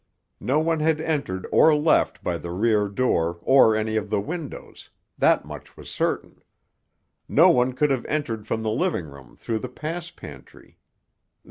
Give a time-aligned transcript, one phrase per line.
[0.39, 5.45] No one had entered or left by the rear door or any of the windows—that
[5.45, 6.41] much was certain.
[7.29, 10.79] No one could have entered from the living room through the pass pantry.